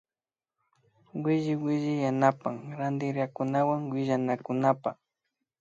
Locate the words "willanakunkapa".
3.93-4.91